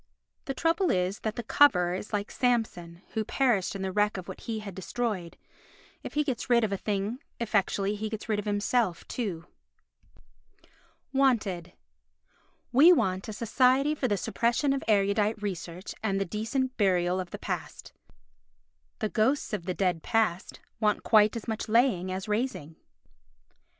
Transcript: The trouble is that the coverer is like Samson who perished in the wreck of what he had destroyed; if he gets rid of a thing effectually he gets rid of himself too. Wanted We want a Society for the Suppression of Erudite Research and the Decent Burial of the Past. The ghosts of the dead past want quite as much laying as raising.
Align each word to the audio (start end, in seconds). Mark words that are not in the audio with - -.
The 0.45 0.55
trouble 0.55 0.89
is 0.89 1.19
that 1.19 1.35
the 1.35 1.43
coverer 1.43 1.93
is 1.93 2.11
like 2.11 2.31
Samson 2.31 3.03
who 3.09 3.23
perished 3.23 3.75
in 3.75 3.83
the 3.83 3.91
wreck 3.91 4.17
of 4.17 4.27
what 4.27 4.41
he 4.41 4.57
had 4.57 4.73
destroyed; 4.73 5.37
if 6.01 6.15
he 6.15 6.23
gets 6.23 6.49
rid 6.49 6.63
of 6.63 6.71
a 6.71 6.75
thing 6.77 7.19
effectually 7.39 7.93
he 7.93 8.09
gets 8.09 8.27
rid 8.27 8.39
of 8.39 8.45
himself 8.45 9.07
too. 9.07 9.45
Wanted 11.13 11.73
We 12.71 12.91
want 12.91 13.27
a 13.27 13.31
Society 13.33 13.93
for 13.93 14.07
the 14.07 14.17
Suppression 14.17 14.73
of 14.73 14.83
Erudite 14.87 15.39
Research 15.39 15.93
and 16.01 16.19
the 16.19 16.25
Decent 16.25 16.77
Burial 16.77 17.19
of 17.19 17.29
the 17.29 17.37
Past. 17.37 17.93
The 18.97 19.09
ghosts 19.09 19.53
of 19.53 19.65
the 19.67 19.75
dead 19.75 20.01
past 20.01 20.59
want 20.79 21.03
quite 21.03 21.35
as 21.35 21.47
much 21.47 21.69
laying 21.69 22.11
as 22.11 22.27
raising. 22.27 22.75